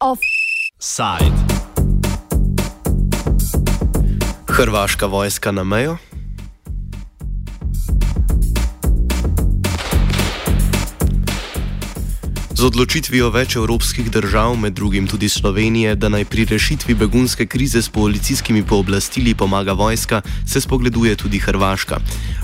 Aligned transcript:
Offside. 0.00 1.36
Hrvaška 4.48 5.06
vojska 5.06 5.52
na 5.52 5.64
mejo. 5.64 5.96
Z 12.60 12.68
odločitvijo 12.68 13.30
več 13.32 13.54
evropskih 13.56 14.10
držav, 14.12 14.52
med 14.60 14.74
drugim 14.76 15.06
tudi 15.08 15.28
Slovenije, 15.32 15.94
da 15.96 16.08
naj 16.12 16.24
pri 16.28 16.44
rešitvi 16.44 16.94
begunske 16.94 17.46
krize 17.46 17.80
s 17.82 17.88
policijskimi 17.88 18.60
pooblastili 18.62 19.34
pomaga 19.34 19.72
vojska, 19.72 20.20
se 20.46 20.60
spogleduje 20.60 21.16
tudi 21.16 21.38
Hrvaška. 21.38 22.00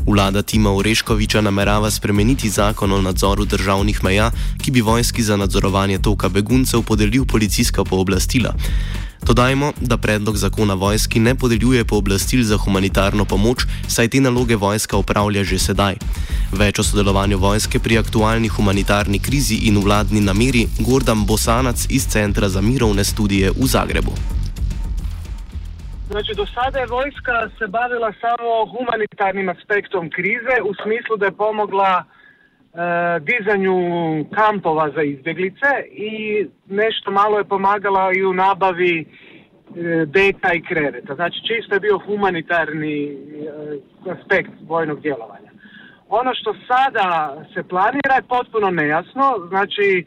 Vlada 0.07 0.43
Tima 0.43 0.71
Oreškoviča 0.71 1.41
namerava 1.41 1.91
spremeniti 1.91 2.51
zakon 2.51 2.93
o 2.93 3.03
nadzoru 3.03 3.45
državnih 3.45 4.05
meja, 4.05 4.31
ki 4.63 4.71
bi 4.71 4.81
vojski 4.81 5.23
za 5.23 5.37
nadzorovanje 5.37 5.99
toka 5.99 6.29
beguncev 6.29 6.83
podelil 6.83 7.25
policijska 7.25 7.85
pooblastila. 7.85 8.55
Dodajmo, 9.27 9.73
da 9.81 9.97
predlog 9.97 10.37
zakona 10.37 10.75
vojski 10.75 11.21
ne 11.21 11.35
podeljuje 11.35 11.85
pooblastil 11.85 12.45
za 12.45 12.57
humanitarno 12.57 13.25
pomoč, 13.25 13.67
saj 13.89 14.09
te 14.09 14.21
naloge 14.21 14.57
vojska 14.57 14.97
upravlja 14.97 15.45
že 15.45 15.59
sedaj. 15.59 15.99
Več 16.53 16.79
o 16.79 16.83
sodelovanju 16.87 17.39
vojske 17.39 17.79
pri 17.79 17.99
aktualni 17.99 18.49
humanitarni 18.49 19.19
krizi 19.19 19.55
in 19.67 19.83
vladni 19.83 20.21
nameri 20.21 20.69
Gordon 20.79 21.27
Bosanac 21.27 21.87
iz 21.91 22.07
Centra 22.07 22.49
za 22.49 22.61
mirovne 22.61 23.05
studije 23.05 23.51
v 23.51 23.67
Zagrebu. 23.67 24.36
Znači, 26.17 26.35
do 26.35 26.47
sada 26.47 26.79
je 26.79 26.87
vojska 26.87 27.37
se 27.59 27.67
bavila 27.67 28.13
samo 28.21 28.67
humanitarnim 28.73 29.49
aspektom 29.49 30.11
krize 30.11 30.57
u 30.71 30.73
smislu 30.83 31.17
da 31.17 31.27
je 31.27 31.41
pomogla 31.45 32.05
E, 32.77 33.21
dizanju 33.21 33.77
kampova 34.35 34.91
za 34.91 35.03
izbjeglice 35.03 35.71
i 35.91 36.47
nešto 36.67 37.11
malo 37.11 37.39
je 37.39 37.45
pomagala 37.45 38.13
i 38.17 38.25
u 38.25 38.33
nabavi 38.33 39.07
deka 40.07 40.55
i 40.55 40.63
kreveta. 40.63 41.15
Znači 41.15 41.39
čisto 41.49 41.75
je 41.75 41.81
bio 41.81 41.99
humanitarni 41.99 43.05
e, 43.05 43.17
aspekt 44.11 44.51
vojnog 44.67 45.01
djelovanja. 45.01 45.51
Ono 46.09 46.35
što 46.35 46.55
sada 46.69 47.37
se 47.55 47.63
planira 47.63 48.15
je 48.15 48.29
potpuno 48.29 48.71
nejasno, 48.71 49.47
znači 49.49 50.07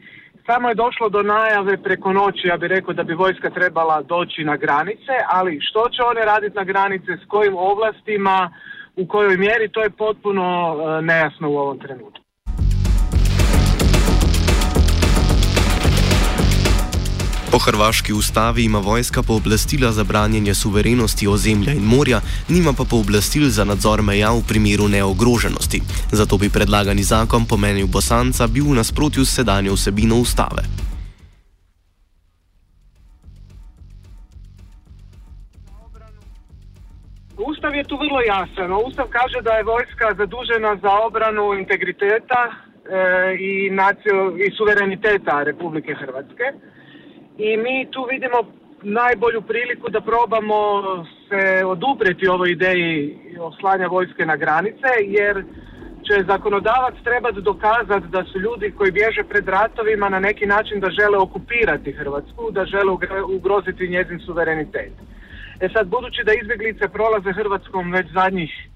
samo 0.50 0.68
je 0.68 0.74
došlo 0.74 1.08
do 1.08 1.22
najave 1.22 1.82
preko 1.82 2.12
noći, 2.12 2.48
ja 2.48 2.56
bih 2.56 2.68
rekao 2.68 2.94
da 2.94 3.02
bi 3.02 3.14
vojska 3.14 3.50
trebala 3.50 4.02
doći 4.02 4.44
na 4.44 4.56
granice, 4.56 5.14
ali 5.28 5.60
što 5.60 5.88
će 5.88 6.02
one 6.02 6.20
raditi 6.20 6.56
na 6.56 6.64
granice, 6.64 7.12
s 7.22 7.28
kojim 7.28 7.56
ovlastima, 7.56 8.50
u 8.96 9.06
kojoj 9.06 9.36
mjeri, 9.36 9.68
to 9.72 9.82
je 9.82 9.90
potpuno 9.90 10.76
nejasno 11.02 11.50
u 11.50 11.56
ovom 11.56 11.78
trenutku. 11.78 12.29
Hrvaški 17.70 18.12
ustavi 18.12 18.64
ima 18.64 18.78
vojska 18.78 19.22
pooblastila 19.22 19.92
za 19.92 20.04
branjenje 20.04 20.54
suverenosti 20.54 21.28
ozemlja 21.28 21.72
in 21.72 21.82
morja, 21.82 22.20
nima 22.48 22.72
pa 22.78 22.84
pooblastil 22.90 23.48
za 23.48 23.64
nadzor 23.64 24.02
meja 24.02 24.30
v 24.30 24.42
primeru 24.48 24.88
neogroženosti. 24.88 25.80
Zato 26.12 26.38
bi 26.38 26.48
predlagani 26.56 27.02
zakon 27.02 27.46
po 27.46 27.56
mnenju 27.56 27.86
Bosanca 27.86 28.46
bil 28.46 28.64
v 28.64 28.78
nasprotju 28.80 29.24
s 29.24 29.34
sedanjo 29.36 29.72
vsebino 29.74 30.16
ustave. 30.16 30.62
Ustav 37.50 37.74
je 37.74 37.84
tu 37.84 37.96
vrlo 38.02 38.20
jasan. 38.32 38.72
Ustav 38.86 39.06
kaže 39.18 39.38
da 39.42 39.52
je 39.52 39.68
vojska 39.74 40.08
zadužena 40.18 40.76
za 40.82 40.92
obranu 41.06 41.54
integriteta 41.54 42.42
e, 42.50 42.54
i, 43.48 43.70
nacio, 43.70 44.34
i 44.44 44.50
suvereniteta 44.58 45.42
Republike 45.42 45.94
Hrvatske 45.94 46.46
i 47.38 47.56
mi 47.56 47.86
tu 47.90 48.06
vidimo 48.10 48.38
najbolju 48.82 49.42
priliku 49.42 49.90
da 49.90 50.00
probamo 50.00 50.60
se 51.28 51.64
odupreti 51.64 52.28
ovoj 52.28 52.50
ideji 52.50 53.18
oslanja 53.40 53.86
vojske 53.86 54.26
na 54.26 54.36
granice, 54.36 54.90
jer 55.06 55.44
će 56.06 56.24
zakonodavac 56.26 56.94
trebati 57.04 57.40
dokazati 57.40 58.06
da 58.06 58.24
su 58.24 58.38
ljudi 58.38 58.70
koji 58.70 58.92
bježe 58.92 59.22
pred 59.28 59.48
ratovima 59.48 60.08
na 60.08 60.18
neki 60.18 60.46
način 60.46 60.80
da 60.80 60.90
žele 60.90 61.18
okupirati 61.18 61.92
Hrvatsku, 61.92 62.50
da 62.50 62.64
žele 62.64 62.92
ugroziti 63.36 63.88
njezin 63.88 64.18
suverenitet. 64.26 64.92
E 65.60 65.68
sad, 65.74 65.88
budući 65.88 66.20
da 66.24 66.32
izbjeglice 66.32 66.88
prolaze 66.88 67.32
Hrvatskom 67.32 67.92
već 67.92 68.06
zadnjih 68.12 68.69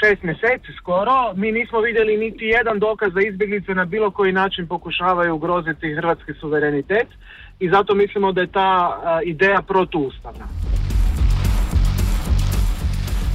šest 0.00 0.22
mjeseci 0.22 0.72
skoro, 0.80 1.34
mi 1.36 1.52
nismo 1.52 1.80
vidjeli 1.80 2.16
niti 2.16 2.44
jedan 2.44 2.78
dokaz 2.78 3.12
da 3.12 3.20
izbjeglice 3.20 3.74
na 3.74 3.84
bilo 3.84 4.10
koji 4.10 4.32
način 4.32 4.66
pokušavaju 4.66 5.34
ugroziti 5.34 5.94
hrvatski 5.94 6.32
suverenitet 6.40 7.08
i 7.60 7.68
zato 7.68 7.94
mislimo 7.94 8.32
da 8.32 8.40
je 8.40 8.46
ta 8.46 9.00
ideja 9.24 9.62
protuustavna. 9.62 10.46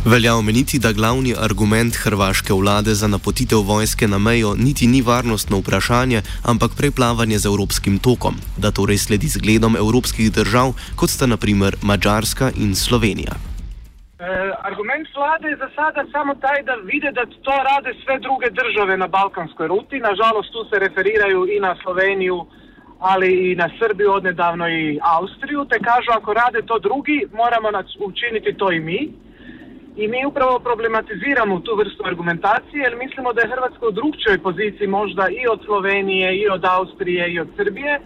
Velja 0.06 0.36
omeniti, 0.36 0.80
da 0.80 0.94
glavni 0.94 1.36
argument 1.40 1.96
hrvaške 1.96 2.54
vlade 2.54 2.94
za 2.94 3.08
napotitev 3.08 3.60
vojske 3.60 4.08
na 4.08 4.18
mejo 4.18 4.56
niti 4.56 4.88
ni 4.88 5.02
varnostno 5.02 5.58
vprašanje, 5.60 6.22
ampak 6.44 6.72
preplavanje 6.78 7.40
z 7.40 7.46
evropskim 7.46 8.00
tokom, 8.00 8.36
da 8.58 8.72
torej 8.72 8.98
sledi 8.98 9.28
zgledom 9.28 9.76
evropskih 9.76 10.32
držav, 10.32 10.74
kot 10.96 11.10
sta 11.10 11.26
naprimer 11.26 11.76
Mačarska 11.82 12.52
in 12.56 12.76
Slovenija. 12.76 13.57
E, 14.20 14.26
argument 14.70 15.08
vlade 15.16 15.48
je 15.50 15.58
za 15.58 15.70
sada 15.76 16.02
samo 16.12 16.36
taj 16.36 16.64
da 16.64 16.76
vide 16.92 17.12
da 17.12 17.26
to 17.26 17.56
rade 17.70 17.92
sve 18.04 18.16
druge 18.20 18.48
države 18.50 18.98
na 18.98 19.08
balkanskoj 19.08 19.68
ruti. 19.68 20.00
Nažalost, 20.00 20.52
tu 20.52 20.62
se 20.70 20.80
referiraju 20.80 21.40
i 21.56 21.60
na 21.60 21.76
Sloveniju, 21.84 22.38
ali 23.00 23.30
i 23.52 23.56
na 23.56 23.70
Srbiju 23.80 24.12
odnedavno 24.12 24.70
i 24.70 25.00
Austriju, 25.18 25.66
te 25.66 25.78
kažu 25.90 26.10
ako 26.12 26.34
rade 26.34 26.62
to 26.62 26.80
drugi, 26.80 27.20
moramo 27.34 27.68
učiniti 28.00 28.58
to 28.58 28.72
i 28.72 28.80
mi. 28.80 29.02
I 30.02 30.08
mi 30.08 30.26
upravo 30.26 30.60
problematiziramo 30.60 31.60
tu 31.60 31.76
vrstu 31.76 32.02
argumentacije 32.06 32.82
jer 32.84 32.96
mislimo 32.96 33.34
da 33.34 33.42
je 33.42 33.54
Hrvatska 33.54 33.88
u 33.88 33.92
drugčoj 33.92 34.38
poziciji 34.48 34.88
možda 34.88 35.24
i 35.30 35.48
od 35.54 35.60
Slovenije, 35.66 36.38
i 36.38 36.50
od 36.50 36.66
Austrije, 36.66 37.34
i 37.34 37.40
od 37.40 37.50
Srbije 37.58 38.00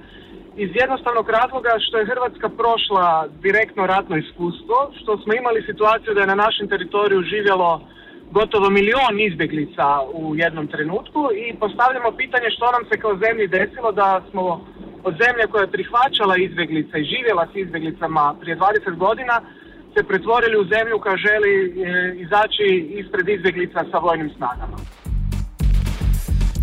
iz 0.55 0.69
jednostavnog 0.73 1.29
razloga 1.29 1.69
što 1.79 1.97
je 1.97 2.05
Hrvatska 2.05 2.49
prošla 2.49 3.27
direktno 3.41 3.87
ratno 3.87 4.15
iskustvo, 4.17 4.77
što 5.01 5.17
smo 5.17 5.33
imali 5.33 5.67
situaciju 5.69 6.13
da 6.13 6.21
je 6.21 6.33
na 6.33 6.35
našem 6.35 6.67
teritoriju 6.67 7.21
živjelo 7.21 7.81
gotovo 8.31 8.69
milion 8.69 9.15
izbjeglica 9.19 9.87
u 10.13 10.35
jednom 10.35 10.67
trenutku 10.67 11.21
i 11.43 11.55
postavljamo 11.59 12.11
pitanje 12.11 12.49
što 12.55 12.71
nam 12.71 12.83
se 12.89 12.99
kao 12.99 13.13
zemlji 13.25 13.47
desilo 13.47 13.91
da 13.91 14.21
smo 14.29 14.65
od 15.03 15.13
zemlje 15.23 15.47
koja 15.51 15.61
je 15.61 15.75
prihvaćala 15.75 16.35
izbjeglice 16.37 16.95
i 16.99 17.09
živjela 17.13 17.47
s 17.53 17.55
izbjeglicama 17.55 18.35
prije 18.41 18.57
20 18.57 18.95
godina 18.97 19.41
se 19.93 20.03
pretvorili 20.03 20.57
u 20.57 20.69
zemlju 20.73 20.99
koja 20.99 21.15
želi 21.17 21.53
e, 21.53 21.71
izaći 22.23 22.67
ispred 23.01 23.29
izbjeglica 23.29 23.85
sa 23.91 23.97
vojnim 23.97 24.29
snagama. 24.37 24.77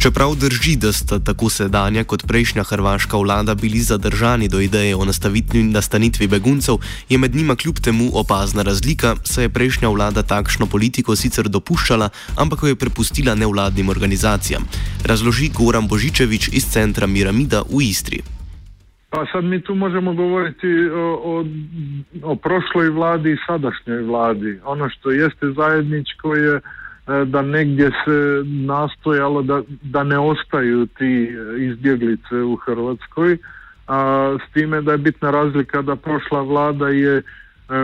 Čeprav 0.03 0.35
drži, 0.35 0.77
da 0.77 0.93
sta 0.93 1.19
tako 1.19 1.49
sedanja 1.51 2.05
kot 2.05 2.23
prejšnja 2.27 2.63
hrvaška 2.63 3.17
vlada 3.17 3.55
bili 3.55 3.79
zadržani 3.79 4.49
do 4.49 4.61
ideje 4.61 4.97
o 4.97 5.05
nastanitvi 5.75 6.29
beguncev, 6.29 6.75
je 7.09 7.19
med 7.19 7.35
njima 7.35 7.57
kljub 7.57 7.75
temu 7.85 8.11
opazna 8.15 8.63
razlika, 8.63 9.15
saj 9.25 9.45
je 9.45 9.49
prejšnja 9.49 9.89
vlada 9.89 10.23
takšno 10.23 10.67
politiko 10.67 11.17
sicer 11.17 11.49
dopuščala, 11.49 12.11
ampak 12.39 12.63
jo 12.63 12.69
je 12.69 12.77
prepustila 12.77 13.35
nevladnim 13.35 13.89
organizacijam. 13.89 14.63
Razloži 15.05 15.51
Goran 15.59 15.89
Božičevič 15.89 16.49
iz 16.53 16.71
centra 16.71 17.07
Miramida 17.07 17.63
v 17.67 17.83
Istri. 17.91 18.23
Pa 19.11 19.27
sad 19.33 19.45
mi 19.45 19.61
tu 19.61 19.75
možemo 19.75 20.15
govoriti 20.15 20.69
o, 20.95 21.07
o, 21.25 21.45
o 22.23 22.37
prošloj 22.37 22.91
vladi 22.91 23.33
i 23.33 23.43
sadašnjoj 23.47 24.03
vladi. 24.03 24.61
Ono 24.65 24.89
što 24.91 25.11
jeste 25.11 25.47
zajedničko 25.57 26.35
je 26.35 26.55
E, 26.57 26.61
da 27.27 27.43
negdje 27.43 27.91
se 28.05 28.43
nastojalo 28.45 29.43
da, 29.43 29.63
da 29.83 30.05
ne 30.05 30.19
ostaju 30.19 30.87
ti 30.87 31.37
izbjeglice 31.59 32.35
u 32.37 32.57
Hrvatskoj, 32.57 33.39
a 33.87 34.37
s 34.49 34.53
time 34.53 34.83
da 34.83 34.93
je 34.93 34.99
bitna 34.99 35.31
razlika 35.31 35.83
da 35.83 35.97
prošla 35.97 36.43
vlada 36.43 36.89
je 36.89 37.17
e, 37.17 37.23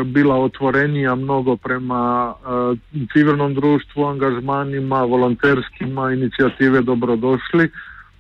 bila 0.05 0.37
otvorenija 0.37 1.15
mnogo 1.15 1.57
prema 1.57 2.35
e, 2.35 3.07
civilnom 3.13 3.55
društvu, 3.55 4.05
angažmanima, 4.05 5.03
volonterskima, 5.03 6.13
inicijative 6.13 6.81
dobrodošli, 6.81 7.71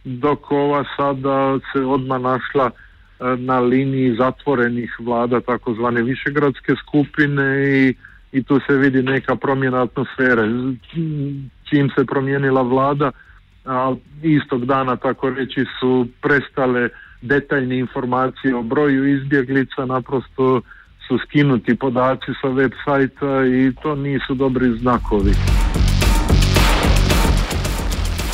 dok 0.05 0.53
ova 0.53 0.85
sada 0.97 1.59
se 1.73 1.81
odmah 1.81 2.21
našla 2.21 2.71
na 3.39 3.61
liniji 3.61 4.17
zatvorenih 4.17 4.97
vlada, 4.99 5.41
takozvane 5.41 6.03
višegradske 6.03 6.75
skupine 6.77 7.65
i 7.69 7.95
i 8.35 8.43
tu 8.43 8.61
se 8.67 8.77
vidi 8.77 9.03
neka 9.03 9.37
promjena 9.37 9.83
atmosfere. 9.83 10.43
Čim 11.69 11.91
se 11.97 12.05
promijenila 12.05 12.63
vlada, 12.63 13.11
a 13.65 13.95
istog 14.23 14.67
dana 14.67 14.97
tako 14.97 15.31
reći 15.31 15.65
su 15.81 16.07
prestale 16.23 16.89
detaljne 17.23 17.79
informacije 17.79 18.57
o 18.57 18.63
broju 18.63 19.19
izbjeglica, 19.19 19.85
naprosto 19.87 20.61
su 21.09 21.19
skinuti 21.19 21.75
podaci 21.75 22.33
sa 22.41 22.49
web 22.49 22.73
sajta 22.85 23.45
i 23.47 23.73
to 23.83 23.95
nisu 23.95 24.35
dobri 24.35 24.79
znakovi. 24.79 25.33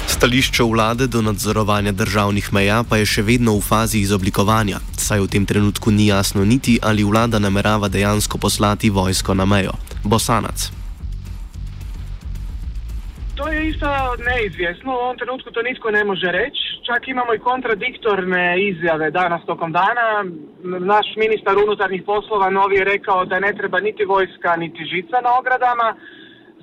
Stališče 0.06 0.62
vlade 0.62 1.06
do 1.06 1.22
nadzorovanja 1.22 1.92
državnih 1.92 2.52
meja 2.52 2.82
pa 2.88 2.96
je 2.96 3.06
še 3.06 3.22
vedno 3.22 3.54
v 3.56 3.60
fazi 3.64 4.02
izoblikovanja, 4.04 4.80
saj 4.96 5.20
v 5.20 5.28
tem 5.32 5.46
trenutku 5.46 5.90
ni 5.90 6.06
jasno 6.06 6.44
niti, 6.44 6.78
ali 6.82 7.04
vlada 7.04 7.38
namerava 7.38 7.88
dejansko 7.88 8.38
poslati 8.38 8.90
vojsko 8.90 9.34
na 9.34 9.44
mejo. 9.44 9.72
Bosanac. 10.04 10.70
To 13.36 13.48
je 13.48 13.68
isto 13.68 13.86
neizvjesno, 14.30 14.92
u 14.92 15.02
ovom 15.04 15.16
trenutku 15.16 15.50
to 15.50 15.62
nitko 15.62 15.90
ne 15.90 16.04
može 16.04 16.26
reći. 16.26 16.62
Čak 16.86 17.08
imamo 17.08 17.34
i 17.34 17.38
kontradiktorne 17.38 18.68
izjave 18.70 19.10
danas 19.10 19.42
tokom 19.46 19.72
dana. 19.72 20.24
Naš 20.62 21.06
ministar 21.16 21.54
unutarnjih 21.64 22.02
poslova 22.06 22.50
novi 22.50 22.76
je 22.76 22.84
rekao 22.84 23.24
da 23.24 23.40
ne 23.40 23.52
treba 23.52 23.80
niti 23.80 24.04
vojska, 24.04 24.56
niti 24.56 24.84
žica 24.84 25.16
na 25.24 25.38
ogradama 25.38 25.94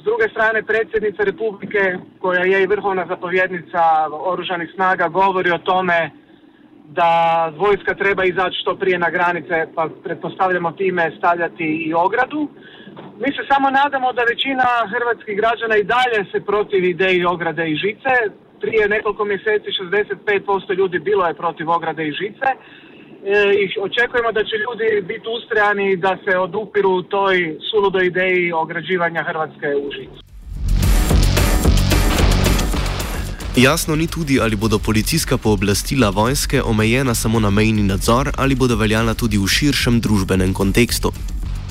druge 0.09 0.25
strane 0.33 0.63
predsjednica 0.63 1.23
Republike 1.23 1.83
koja 2.21 2.43
je 2.51 2.63
i 2.63 2.71
vrhovna 2.73 3.05
zapovjednica 3.07 3.83
oružanih 4.11 4.69
snaga 4.75 5.07
govori 5.07 5.51
o 5.51 5.57
tome 5.57 6.11
da 6.99 7.11
vojska 7.57 7.93
treba 7.95 8.23
izaći 8.23 8.57
što 8.61 8.75
prije 8.75 8.97
na 8.99 9.09
granice 9.09 9.55
pa 9.75 9.89
pretpostavljamo 10.03 10.71
time 10.71 11.11
stavljati 11.17 11.67
i 11.87 11.93
ogradu. 11.93 12.41
Mi 13.21 13.29
se 13.35 13.43
samo 13.51 13.67
nadamo 13.69 14.13
da 14.13 14.23
većina 14.33 14.67
hrvatskih 14.93 15.35
građana 15.41 15.75
i 15.77 15.87
dalje 15.95 16.19
se 16.31 16.39
protiv 16.51 16.83
ideji 16.83 17.25
ograde 17.25 17.63
i 17.69 17.75
žice. 17.75 18.13
Prije 18.61 18.87
nekoliko 18.87 19.25
mjeseci 19.25 19.69
65% 19.71 20.77
ljudi 20.79 20.99
bilo 20.99 21.23
je 21.27 21.39
protiv 21.43 21.69
ograde 21.69 22.07
i 22.07 22.17
žice 22.21 22.49
E, 23.25 23.53
i 23.63 23.65
očekujemo 23.81 24.31
da 24.31 24.43
će 24.43 24.55
ljudi 24.65 25.01
biti 25.07 25.27
ustrajani 25.37 25.95
da 25.95 26.17
se 26.23 26.37
odupiru 26.37 27.03
toj 27.03 27.57
suludoj 27.71 28.05
ideji 28.05 28.51
ograđivanja 28.51 29.23
Hrvatske 29.23 29.67
u 29.85 29.91
žicu. 29.91 30.21
Jasno 33.55 33.95
ni 33.95 34.07
tudi, 34.07 34.39
ali 34.41 34.55
bodo 34.55 34.79
policijska 34.79 35.37
pooblastila 35.37 36.09
vojske 36.09 36.61
omejena 36.61 37.15
samo 37.15 37.39
na 37.39 37.49
mejni 37.49 37.83
nadzor 37.83 38.31
ali 38.37 38.55
bodo 38.55 38.75
veljala 38.75 39.13
tudi 39.13 39.37
v 39.37 39.47
širšem 39.47 39.99
družbenem 40.01 40.53
kontekstu. 40.53 41.11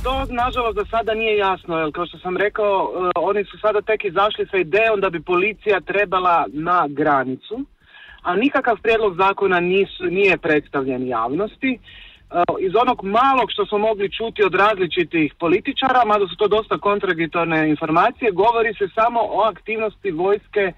To 0.06 0.26
nažalost 0.30 0.78
za 0.78 0.84
sada 0.90 1.14
nije 1.14 1.36
jasno, 1.36 1.78
jer 1.78 1.92
kao 1.92 2.06
što 2.06 2.18
sam 2.18 2.36
rekao, 2.36 2.74
e, 2.74 3.10
oni 3.16 3.44
su 3.44 3.58
sada 3.58 3.80
tek 3.80 4.04
izašli 4.04 4.46
sa 4.50 4.56
idejom 4.56 5.00
da 5.00 5.10
bi 5.10 5.20
policija 5.22 5.80
trebala 5.80 6.46
na 6.52 6.86
granicu 6.88 7.56
a 8.26 8.36
nikakav 8.36 8.76
prijedlog 8.82 9.16
zakona 9.16 9.60
nije 10.10 10.36
predstavljen 10.38 11.06
javnosti. 11.06 11.72
E, 11.72 11.78
iz 12.60 12.72
onog 12.82 13.04
malog 13.04 13.48
što 13.50 13.66
smo 13.66 13.78
mogli 13.78 14.12
čuti 14.12 14.44
od 14.44 14.54
različitih 14.54 15.34
političara, 15.38 16.04
mada 16.04 16.26
su 16.28 16.36
to 16.36 16.48
dosta 16.48 16.78
kontradiktorne 16.78 17.68
informacije, 17.68 18.30
govori 18.30 18.74
se 18.74 18.86
samo 18.94 19.20
o 19.20 19.40
aktivnosti 19.40 20.10
vojske 20.10 20.72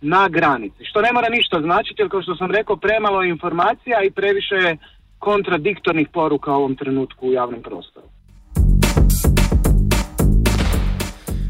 na 0.00 0.28
granici. 0.28 0.84
Što 0.84 1.00
ne 1.00 1.12
mora 1.12 1.28
ništa 1.28 1.60
značiti, 1.60 2.02
jer 2.02 2.10
kao 2.10 2.22
što 2.22 2.36
sam 2.36 2.50
rekao, 2.50 2.76
premalo 2.76 3.22
informacija 3.22 4.02
i 4.02 4.10
previše 4.10 4.76
kontradiktornih 5.18 6.08
poruka 6.12 6.52
u 6.52 6.54
ovom 6.54 6.76
trenutku 6.76 7.28
u 7.28 7.32
javnom 7.32 7.62
prostoru. 7.62 8.15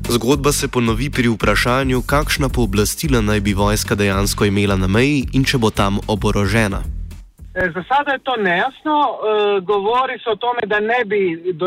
Zgodba 0.09 0.53
se 0.53 0.69
ponovi 0.69 1.11
pri 1.11 1.29
vprašanju, 1.29 2.03
kakšna 2.07 2.49
pooblastila 2.49 3.21
naj 3.21 3.41
bi 3.41 3.53
vojska 3.55 3.95
dejansko 3.95 4.45
imela 4.45 4.77
na 4.77 4.87
meji 4.87 5.25
in 5.35 5.45
če 5.45 5.59
bo 5.59 5.71
tam 5.71 5.99
oborožena. 6.09 6.81
E, 7.55 7.63
za 7.75 7.83
sada 7.91 8.13
je 8.13 8.23
to 8.29 8.37
nejasno. 8.37 8.97
E, 9.03 9.61
govori 9.61 10.19
se 10.23 10.31
o 10.31 10.37
tome 10.37 10.63
da 10.67 10.79
ne 10.81 11.01
bi, 11.05 11.21
do, 11.53 11.67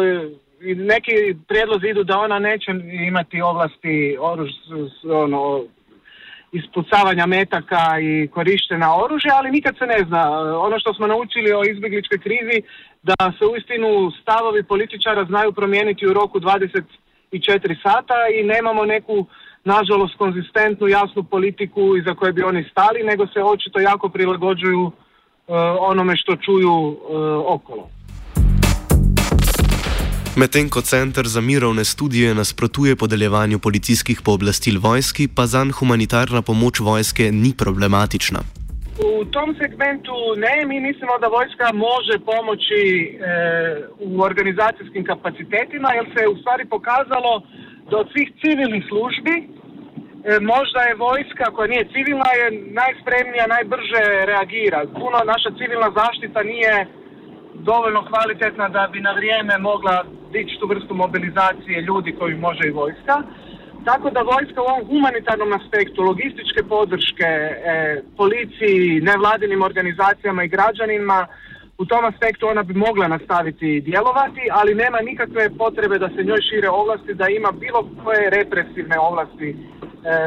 neki 0.91 1.15
prijedlozi 1.47 1.87
idu 1.87 2.03
da 2.03 2.19
ona 2.19 2.39
neće 2.39 2.71
imati 3.07 3.41
ovlasti 3.41 4.17
oruž, 4.19 4.51
ono, 5.03 5.63
ispucavanja 6.51 7.25
metaka 7.25 7.99
i 8.01 8.27
korištena 8.27 8.95
oružja, 9.03 9.33
ali 9.35 9.51
nikad 9.51 9.77
se 9.77 9.85
ne 9.85 9.99
zna. 10.07 10.23
Ono 10.67 10.79
što 10.79 10.93
smo 10.93 11.07
naučili 11.07 11.53
o 11.53 11.63
izbjegličkoj 11.71 12.19
krizi, 12.19 12.57
da 13.03 13.15
se 13.39 13.45
uistinu 13.45 14.11
stavovi 14.21 14.63
političara 14.63 15.25
znaju 15.25 15.51
promijeniti 15.51 16.07
u 16.07 16.13
roku 16.13 16.39
20 16.39 16.83
i 17.31 17.41
četiri 17.41 17.75
sata 17.83 18.15
i 18.39 18.43
nemamo 18.43 18.85
neku 18.85 19.25
nažalost 19.63 20.17
konzistentnu 20.17 20.87
jasnu 20.87 21.23
politiku 21.23 21.97
iza 21.97 22.15
koje 22.15 22.33
bi 22.33 22.43
oni 22.43 22.63
stali 22.71 23.03
nego 23.03 23.27
se 23.27 23.43
očito 23.43 23.79
jako 23.79 24.09
prilagođuju 24.09 24.83
uh, 24.85 24.93
onome 25.79 26.17
što 26.17 26.35
čuju 26.35 26.71
uh, 26.71 26.97
okolo. 27.45 27.89
Medtem 30.35 30.69
ko 30.69 30.81
Centr 30.81 31.27
za 31.27 31.41
mirovne 31.41 31.85
studije 31.85 32.35
nasprotuje 32.35 32.95
podeljevanju 32.95 33.59
policijskih 33.59 34.21
pooblastil 34.21 34.79
vojski, 34.79 35.27
pa 35.27 35.45
zanj 35.45 35.71
humanitarna 35.71 36.41
pomoč 36.41 36.79
vojske 36.79 37.31
ni 37.31 37.53
problematična. 37.57 38.58
U 39.07 39.25
tom 39.25 39.55
segmentu 39.61 40.15
ne, 40.45 40.65
mi 40.65 40.79
mislimo 40.79 41.13
da 41.21 41.27
vojska 41.27 41.67
može 41.73 42.15
pomoći 42.31 42.83
e, 42.83 43.11
u 43.99 44.21
organizacijskim 44.29 45.03
kapacitetima 45.11 45.89
jer 45.93 46.05
se 46.15 46.21
u 46.27 46.35
stvari 46.41 46.65
pokazalo 46.75 47.31
da 47.89 47.97
od 47.97 48.07
svih 48.13 48.29
civilnih 48.41 48.83
službi 48.91 49.35
e, 49.39 49.47
možda 50.53 50.79
je 50.83 51.01
vojska 51.07 51.45
koja 51.55 51.67
nije 51.67 51.91
civilna 51.95 52.31
je 52.41 52.47
najspremnija, 52.81 53.53
najbrže 53.55 54.03
reagira. 54.31 54.79
Puno 55.01 55.17
naša 55.33 55.49
civilna 55.59 55.89
zaštita 56.01 56.39
nije 56.53 56.75
dovoljno 57.69 58.01
kvalitetna 58.11 58.65
da 58.69 58.83
bi 58.93 58.99
na 59.07 59.11
vrijeme 59.19 59.53
mogla 59.57 59.95
dići 60.33 60.59
tu 60.59 60.65
vrstu 60.67 60.93
mobilizacije 61.03 61.81
ljudi 61.81 62.11
koji 62.19 62.35
može 62.47 62.63
i 62.67 62.77
vojska. 62.81 63.15
Tako 63.85 64.09
da 64.09 64.21
vojska 64.21 64.61
u 64.61 64.69
ovom 64.71 64.87
humanitarnom 64.87 65.53
aspektu, 65.53 66.01
logističke 66.01 66.61
podrške 66.69 67.29
e, 67.29 68.01
policiji, 68.17 69.01
nevladinim 69.01 69.61
organizacijama 69.61 70.43
i 70.43 70.47
građanima, 70.47 71.27
u 71.77 71.85
tom 71.85 72.05
aspektu 72.05 72.47
ona 72.47 72.63
bi 72.63 72.73
mogla 72.73 73.07
nastaviti 73.07 73.81
djelovati, 73.81 74.41
ali 74.51 74.75
nema 74.75 74.99
nikakve 75.01 75.57
potrebe 75.57 75.99
da 75.99 76.09
se 76.09 76.23
njoj 76.23 76.41
šire 76.49 76.69
ovlasti, 76.69 77.13
da 77.13 77.27
ima 77.27 77.51
bilo 77.51 77.89
koje 78.03 78.29
represivne 78.29 78.99
ovlasti 78.99 79.49
e, 79.49 79.55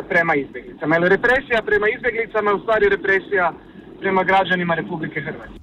prema 0.09 0.35
izbjeglicama. 0.35 0.97
Jer 0.97 1.03
represija 1.03 1.63
prema 1.67 1.87
izbjeglicama 1.97 2.51
je 2.51 2.55
u 2.57 2.61
stvari 2.61 2.89
represija 2.89 3.53
prema 4.01 4.25
građanima 4.25 4.75
Republike 4.75 5.21
Hrvatske. 5.21 5.59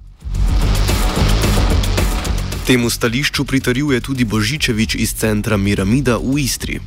Temu 2.66 2.90
stališču 2.90 3.44
pritarjuje 3.44 4.00
tudi 4.00 4.24
Božičević 4.24 4.94
iz 4.94 5.10
centra 5.14 5.56
Miramida 5.56 6.18
u 6.18 6.38
Istri. 6.38 6.80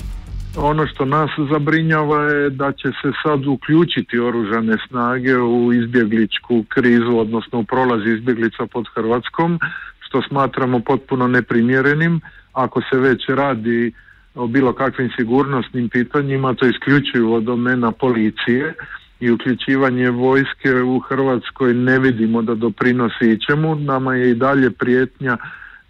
Ono 0.57 0.87
što 0.87 1.05
nas 1.05 1.29
zabrinjava 1.51 2.23
je 2.23 2.49
da 2.49 2.71
će 2.71 2.87
se 2.87 3.11
sad 3.23 3.45
uključiti 3.45 4.19
oružane 4.19 4.77
snage 4.87 5.37
u 5.37 5.73
izbjegličku 5.73 6.65
krizu, 6.69 7.17
odnosno 7.17 7.59
u 7.59 7.63
prolaz 7.63 8.05
izbjeglica 8.05 8.65
pod 8.65 8.85
Hrvatskom, 8.95 9.59
što 9.99 10.21
smatramo 10.21 10.79
potpuno 10.79 11.27
neprimjerenim. 11.27 12.21
Ako 12.53 12.81
se 12.81 12.97
već 12.97 13.29
radi 13.29 13.93
o 14.35 14.47
bilo 14.47 14.73
kakvim 14.73 15.09
sigurnosnim 15.17 15.89
pitanjima, 15.89 16.53
to 16.53 16.65
isključuju 16.65 17.33
od 17.33 17.43
domena 17.43 17.91
policije 17.91 18.73
i 19.19 19.31
uključivanje 19.31 20.09
vojske 20.09 20.81
u 20.81 20.99
Hrvatskoj 20.99 21.73
ne 21.73 21.99
vidimo 21.99 22.41
da 22.41 22.55
doprinosi 22.55 23.31
ičemu. 23.31 23.75
Nama 23.75 24.15
je 24.15 24.31
i 24.31 24.35
dalje 24.35 24.71
prijetnja 24.71 25.37
e, 25.37 25.37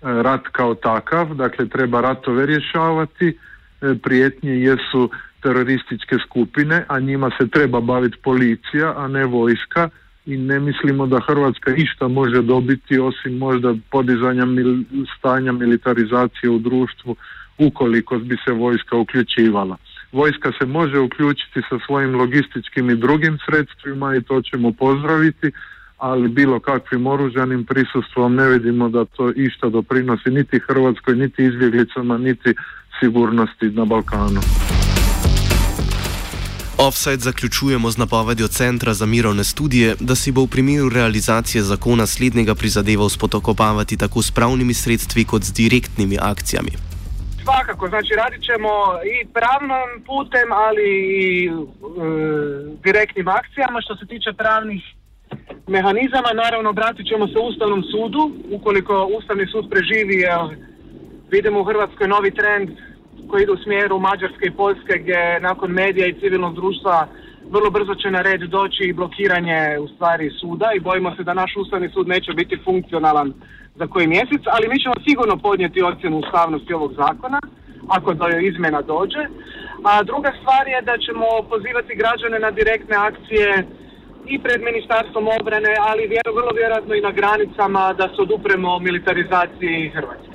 rat 0.01 0.47
kao 0.51 0.75
takav, 0.75 1.35
dakle 1.35 1.69
treba 1.69 2.01
ratove 2.01 2.45
rješavati 2.45 3.37
prijetnje 4.03 4.51
jesu 4.51 5.09
terorističke 5.41 6.15
skupine, 6.25 6.85
a 6.87 6.99
njima 6.99 7.31
se 7.39 7.47
treba 7.47 7.81
baviti 7.81 8.17
policija, 8.23 8.93
a 8.97 9.07
ne 9.07 9.25
vojska 9.25 9.89
i 10.25 10.37
ne 10.37 10.59
mislimo 10.59 11.07
da 11.07 11.19
Hrvatska 11.27 11.75
išta 11.75 12.07
može 12.07 12.41
dobiti 12.41 12.99
osim 12.99 13.37
možda 13.37 13.75
podizanja 13.91 14.45
mil, 14.45 14.83
stanja 15.17 15.51
militarizacije 15.51 16.49
u 16.49 16.59
društvu 16.59 17.15
ukoliko 17.57 18.17
bi 18.17 18.37
se 18.45 18.51
vojska 18.51 18.97
uključivala. 18.97 19.77
Vojska 20.11 20.51
se 20.59 20.65
može 20.65 20.99
uključiti 20.99 21.61
sa 21.69 21.79
svojim 21.85 22.15
logističkim 22.15 22.89
i 22.89 22.95
drugim 22.95 23.37
sredstvima 23.45 24.15
i 24.15 24.21
to 24.21 24.41
ćemo 24.41 24.71
pozdraviti, 24.71 25.51
ali 25.97 26.29
bilo 26.29 26.59
kakvim 26.59 27.07
oružanim 27.07 27.65
prisustvom 27.65 28.35
ne 28.35 28.49
vidimo 28.49 28.89
da 28.89 29.05
to 29.05 29.31
išta 29.35 29.69
doprinosi 29.69 30.29
niti 30.29 30.59
Hrvatskoj, 30.59 31.15
niti 31.15 31.43
izbjeglicama, 31.43 32.17
niti 32.17 32.53
sigurnosti 32.99 33.65
na 33.65 33.85
Balkanu. 33.85 34.41
Offside 36.77 37.17
zaključujemo 37.17 37.91
z 37.91 37.97
napovedjo 37.97 38.47
Centra 38.47 38.93
za 38.93 39.05
mirovne 39.05 39.43
studije, 39.43 39.95
da 39.99 40.15
si 40.15 40.31
bo 40.31 40.41
v 40.43 40.47
primeru 40.47 40.89
realizacije 40.89 41.61
zakona 41.61 42.05
slednjega 42.05 42.55
prizadeval 42.55 43.09
spotokopavati 43.09 43.97
tako 43.97 44.21
s 44.21 44.31
pravnimi 44.31 44.73
sredstvi 44.73 45.25
kot 45.25 45.41
z 45.43 45.53
direktnimi 45.53 46.17
akcijami. 46.21 46.71
Svakako, 47.43 47.87
znači 47.87 48.11
radit 48.17 48.41
ćemo 48.49 48.71
i 49.13 49.27
pravnom 49.37 49.87
putem, 50.05 50.47
ali 50.51 50.89
i 51.25 51.47
e, 51.47 51.51
direktnim 52.83 53.27
akcijama. 53.27 53.81
Što 53.81 53.95
se 53.95 54.05
tiče 54.05 54.33
pravnih 54.33 54.83
mehanizama, 55.67 56.31
naravno 56.43 56.69
obratit 56.69 57.07
ćemo 57.07 57.27
se 57.27 57.39
Ustavnom 57.39 57.83
sudu, 57.91 58.31
ukoliko 58.51 59.09
Ustavni 59.17 59.45
sud 59.51 59.65
preživi, 59.69 60.17
vidimo 61.35 61.59
u 61.59 61.69
Hrvatskoj 61.71 62.07
novi 62.07 62.31
trend 62.39 62.69
koji 63.29 63.43
ide 63.43 63.51
u 63.51 63.63
smjeru 63.63 63.99
Mađarske 63.99 64.45
i 64.47 64.55
Poljske 64.61 64.93
gdje 65.01 65.39
nakon 65.49 65.69
medija 65.71 66.05
i 66.07 66.19
civilnog 66.19 66.53
društva 66.55 67.07
vrlo 67.55 67.69
brzo 67.69 67.93
će 68.01 68.11
na 68.11 68.21
red 68.21 68.41
doći 68.57 68.83
i 68.83 68.97
blokiranje 68.99 69.59
u 69.83 69.87
stvari 69.93 70.27
suda 70.39 70.67
i 70.75 70.83
bojimo 70.89 71.15
se 71.15 71.23
da 71.23 71.33
naš 71.33 71.51
ustavni 71.61 71.89
sud 71.89 72.07
neće 72.07 72.31
biti 72.33 72.63
funkcionalan 72.65 73.33
za 73.79 73.85
koji 73.87 74.07
mjesec, 74.07 74.43
ali 74.55 74.65
mi 74.67 74.81
ćemo 74.83 74.95
sigurno 75.07 75.35
podnijeti 75.37 75.83
ocjenu 75.91 76.17
ustavnosti 76.19 76.73
ovog 76.73 76.91
zakona 77.03 77.39
ako 77.87 78.13
do 78.13 78.25
izmjena 78.49 78.81
dođe. 78.81 79.23
A 79.89 80.03
druga 80.03 80.31
stvar 80.39 80.63
je 80.73 80.81
da 80.89 80.95
ćemo 81.05 81.27
pozivati 81.51 81.99
građane 82.01 82.37
na 82.39 82.51
direktne 82.51 82.95
akcije 83.09 83.49
i 84.33 84.35
pred 84.45 84.59
ministarstvom 84.69 85.25
obrane, 85.39 85.73
ali 85.89 86.03
vrlo 86.37 86.51
vjerojatno 86.59 86.93
i 86.95 87.05
na 87.07 87.11
granicama 87.11 87.93
da 87.93 88.05
se 88.07 88.21
odupremo 88.21 88.79
militarizaciji 88.79 89.91
Hrvatske. 89.95 90.32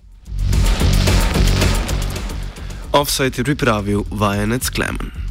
Offside 2.92 3.36
je 3.38 3.44
pripravil 3.44 4.04
vajenec 4.10 4.70
Klemen. 4.70 5.27